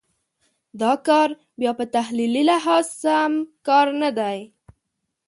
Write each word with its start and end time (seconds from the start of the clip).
دا 0.81 0.93
کار 1.07 1.29
بیا 1.59 1.71
په 1.79 1.85
تحلیلي 1.95 2.43
لحاظ 2.51 2.85
سم 3.01 3.31
کار 3.67 3.87
نه 4.01 4.09
دی. 4.17 4.37